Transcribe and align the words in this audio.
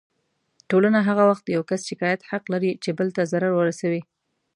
ټولنه 0.69 0.99
هغه 1.07 1.23
وخت 1.29 1.43
د 1.45 1.49
يو 1.57 1.63
کس 1.69 1.81
شکايت 1.89 2.21
حق 2.29 2.43
لري 2.53 2.71
چې 2.83 2.89
بل 2.99 3.07
ته 3.15 3.21
ضرر 3.31 3.51
ورسوي. 3.55 4.01